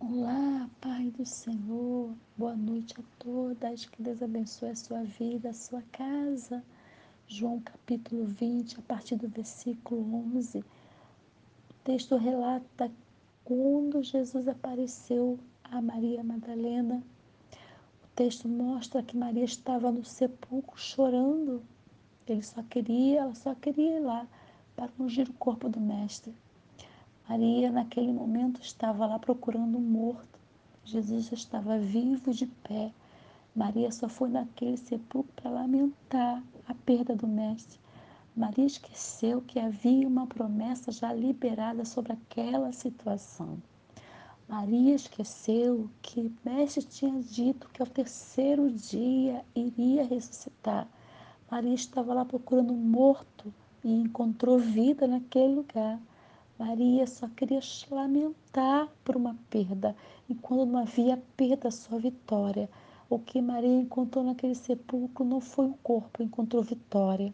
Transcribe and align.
Olá, 0.00 0.70
Pai 0.80 1.10
do 1.10 1.26
Senhor, 1.26 2.14
boa 2.36 2.54
noite 2.54 2.94
a 3.00 3.02
todas, 3.18 3.84
que 3.84 4.00
Deus 4.00 4.22
abençoe 4.22 4.70
a 4.70 4.76
sua 4.76 5.02
vida, 5.02 5.50
a 5.50 5.52
sua 5.52 5.82
casa. 5.90 6.62
João 7.26 7.58
capítulo 7.58 8.24
20, 8.24 8.78
a 8.78 8.82
partir 8.82 9.16
do 9.16 9.28
versículo 9.28 10.00
11. 10.36 10.60
O 10.60 10.64
texto 11.82 12.16
relata 12.16 12.92
quando 13.44 14.00
Jesus 14.04 14.46
apareceu 14.46 15.36
a 15.64 15.82
Maria 15.82 16.22
Madalena. 16.22 17.02
O 18.04 18.08
texto 18.14 18.48
mostra 18.48 19.02
que 19.02 19.16
Maria 19.16 19.44
estava 19.44 19.90
no 19.90 20.04
sepulcro 20.04 20.78
chorando. 20.78 21.60
Ele 22.24 22.42
só 22.44 22.62
queria, 22.62 23.22
ela 23.22 23.34
só 23.34 23.52
queria 23.52 23.96
ir 23.96 24.00
lá 24.00 24.28
para 24.76 24.92
ungir 24.96 25.28
o 25.28 25.34
corpo 25.34 25.68
do 25.68 25.80
mestre. 25.80 26.32
Maria, 27.28 27.70
naquele 27.70 28.10
momento, 28.10 28.62
estava 28.62 29.04
lá 29.04 29.18
procurando 29.18 29.76
um 29.76 29.82
morto. 29.82 30.40
Jesus 30.82 31.30
estava 31.30 31.78
vivo 31.78 32.32
de 32.32 32.46
pé. 32.46 32.90
Maria 33.54 33.92
só 33.92 34.08
foi 34.08 34.30
naquele 34.30 34.78
sepulcro 34.78 35.30
para 35.34 35.50
lamentar 35.50 36.42
a 36.66 36.72
perda 36.72 37.14
do 37.14 37.26
Mestre. 37.26 37.78
Maria 38.34 38.64
esqueceu 38.64 39.42
que 39.42 39.58
havia 39.58 40.08
uma 40.08 40.26
promessa 40.26 40.90
já 40.90 41.12
liberada 41.12 41.84
sobre 41.84 42.14
aquela 42.14 42.72
situação. 42.72 43.58
Maria 44.48 44.94
esqueceu 44.94 45.90
que 46.00 46.20
o 46.20 46.48
Mestre 46.48 46.84
tinha 46.84 47.20
dito 47.20 47.68
que 47.68 47.82
ao 47.82 47.88
terceiro 47.88 48.70
dia 48.70 49.44
iria 49.54 50.06
ressuscitar. 50.06 50.88
Maria 51.50 51.74
estava 51.74 52.14
lá 52.14 52.24
procurando 52.24 52.72
um 52.72 52.76
morto 52.76 53.52
e 53.84 53.92
encontrou 53.92 54.58
vida 54.58 55.06
naquele 55.06 55.56
lugar. 55.56 56.00
Maria 56.58 57.06
só 57.06 57.28
queria 57.28 57.60
lamentar 57.88 58.88
por 59.04 59.14
uma 59.14 59.36
perda, 59.48 59.94
e 60.28 60.34
quando 60.34 60.66
não 60.66 60.80
havia 60.80 61.22
perda, 61.36 61.70
só 61.70 61.96
vitória. 61.98 62.68
O 63.08 63.16
que 63.16 63.40
Maria 63.40 63.80
encontrou 63.80 64.24
naquele 64.24 64.56
sepulcro 64.56 65.24
não 65.24 65.40
foi 65.40 65.66
um 65.66 65.72
corpo, 65.74 66.20
encontrou 66.20 66.62
vitória, 66.62 67.32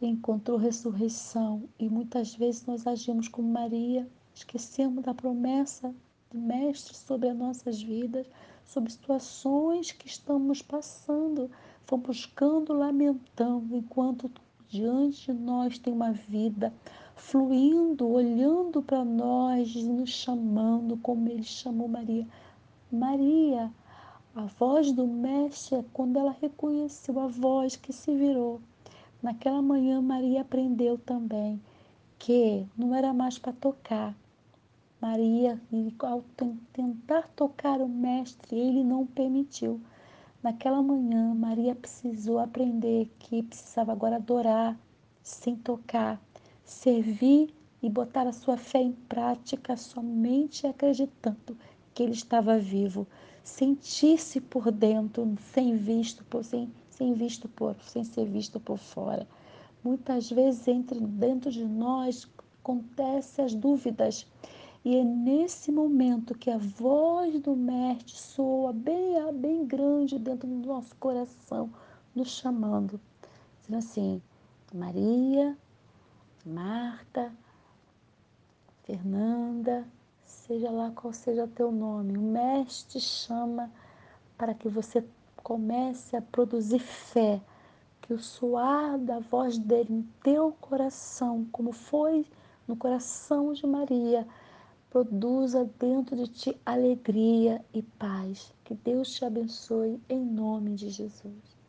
encontrou 0.00 0.56
ressurreição. 0.56 1.62
E 1.78 1.90
muitas 1.90 2.34
vezes 2.34 2.64
nós 2.64 2.86
agimos 2.86 3.28
como 3.28 3.52
Maria, 3.52 4.08
esquecemos 4.34 5.04
da 5.04 5.12
promessa 5.12 5.94
do 6.30 6.38
Mestre 6.38 6.96
sobre 6.96 7.28
as 7.28 7.36
nossas 7.36 7.82
vidas, 7.82 8.26
sobre 8.64 8.90
situações 8.90 9.92
que 9.92 10.06
estamos 10.06 10.62
passando, 10.62 11.50
vamos 11.86 12.06
buscando, 12.06 12.72
lamentando, 12.72 13.76
enquanto 13.76 14.30
diante 14.72 15.30
de 15.30 15.38
nós 15.38 15.78
tem 15.78 15.92
uma 15.92 16.12
vida 16.12 16.72
fluindo, 17.14 18.08
olhando 18.08 18.82
para 18.82 19.04
nós, 19.04 19.74
nos 19.74 20.08
chamando, 20.08 20.96
como 20.96 21.28
ele 21.28 21.42
chamou 21.42 21.86
Maria. 21.86 22.26
Maria, 22.90 23.70
a 24.34 24.44
voz 24.46 24.90
do 24.90 25.06
Mestre, 25.06 25.84
quando 25.92 26.18
ela 26.18 26.34
reconheceu 26.40 27.20
a 27.20 27.26
voz 27.26 27.76
que 27.76 27.92
se 27.92 28.16
virou. 28.16 28.62
Naquela 29.22 29.60
manhã, 29.60 30.00
Maria 30.00 30.40
aprendeu 30.40 30.96
também 30.96 31.60
que 32.18 32.66
não 32.74 32.94
era 32.94 33.12
mais 33.12 33.38
para 33.38 33.52
tocar. 33.52 34.16
Maria, 35.02 35.60
ao 35.98 36.24
tentar 36.72 37.28
tocar 37.36 37.78
o 37.82 37.88
Mestre, 37.88 38.56
ele 38.56 38.82
não 38.82 39.04
permitiu. 39.04 39.82
Naquela 40.42 40.82
manhã, 40.82 41.32
Maria 41.34 41.72
precisou 41.72 42.40
aprender 42.40 43.08
que 43.20 43.44
precisava 43.44 43.92
agora 43.92 44.16
adorar 44.16 44.76
sem 45.22 45.54
tocar 45.54 46.20
servir 46.64 47.54
e 47.80 47.88
botar 47.88 48.26
a 48.26 48.32
sua 48.32 48.56
fé 48.56 48.80
em 48.80 48.90
prática 48.92 49.76
somente 49.76 50.66
acreditando 50.66 51.56
que 51.94 52.02
ele 52.02 52.12
estava 52.12 52.58
vivo, 52.58 53.06
sentir-se 53.44 54.40
por 54.40 54.72
dentro, 54.72 55.32
sem 55.52 55.76
visto 55.76 56.24
por 56.24 56.42
sem, 56.42 56.72
sem 56.90 57.14
visto 57.14 57.48
por 57.48 57.76
sem 57.80 58.02
ser 58.02 58.24
visto 58.24 58.58
por 58.58 58.78
fora. 58.78 59.28
Muitas 59.84 60.28
vezes 60.28 60.66
entre 60.66 60.98
dentro 60.98 61.52
de 61.52 61.64
nós 61.64 62.28
acontecem 62.60 63.44
as 63.44 63.54
dúvidas 63.54 64.26
e 64.84 64.96
é 64.96 65.04
nesse 65.04 65.70
momento 65.70 66.36
que 66.36 66.50
a 66.50 66.58
voz 66.58 67.38
do 67.40 67.54
mestre 67.54 68.16
soa 68.16 68.72
bem, 68.72 69.14
bem 69.34 69.64
grande 69.64 70.18
dentro 70.18 70.48
do 70.48 70.66
nosso 70.66 70.94
coração, 70.96 71.70
nos 72.14 72.30
chamando, 72.30 73.00
dizendo 73.60 73.78
assim: 73.78 74.22
Maria, 74.74 75.56
Marta, 76.44 77.32
Fernanda, 78.82 79.86
seja 80.24 80.70
lá 80.70 80.90
qual 80.90 81.12
seja 81.12 81.46
teu 81.46 81.70
nome, 81.70 82.18
o 82.18 82.22
Mestre 82.22 82.98
chama 83.00 83.70
para 84.36 84.52
que 84.52 84.68
você 84.68 85.04
comece 85.36 86.16
a 86.16 86.22
produzir 86.22 86.80
fé, 86.80 87.40
que 88.00 88.12
o 88.12 88.18
soar 88.18 88.98
da 88.98 89.20
voz 89.20 89.56
dele 89.56 89.94
em 89.94 90.02
teu 90.22 90.52
coração, 90.60 91.46
como 91.52 91.72
foi 91.72 92.26
no 92.66 92.74
coração 92.74 93.52
de 93.52 93.64
Maria, 93.66 94.26
produza 94.92 95.64
dentro 95.80 96.14
de 96.14 96.28
ti 96.28 96.60
alegria 96.66 97.64
e 97.72 97.82
paz. 97.82 98.52
Que 98.62 98.74
Deus 98.74 99.10
te 99.14 99.24
abençoe 99.24 99.98
em 100.06 100.22
nome 100.22 100.74
de 100.74 100.90
Jesus. 100.90 101.61